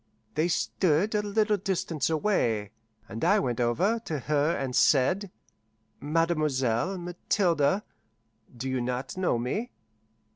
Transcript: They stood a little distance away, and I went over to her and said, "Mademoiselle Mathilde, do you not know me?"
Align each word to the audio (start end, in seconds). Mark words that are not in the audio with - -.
They 0.33 0.47
stood 0.47 1.13
a 1.13 1.21
little 1.21 1.57
distance 1.57 2.09
away, 2.09 2.71
and 3.07 3.23
I 3.23 3.37
went 3.37 3.59
over 3.59 3.99
to 4.05 4.19
her 4.21 4.57
and 4.57 4.75
said, 4.75 5.29
"Mademoiselle 5.99 6.97
Mathilde, 6.97 7.83
do 8.57 8.67
you 8.67 8.81
not 8.81 9.15
know 9.15 9.37
me?" 9.37 9.69